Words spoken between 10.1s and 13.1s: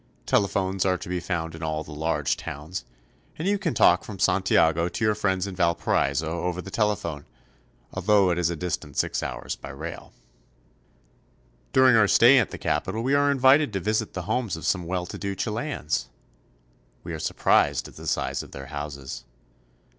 I30 CHILE. During our stay at the capital